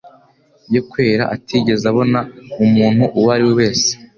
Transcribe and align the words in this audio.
yo 0.73 0.81
kwera 0.89 1.23
atigeze 1.35 1.83
abona 1.91 2.19
mu 2.57 2.65
muntu 2.75 3.03
uwo 3.17 3.29
ari 3.35 3.43
we 3.47 3.53
wese. 3.59 3.89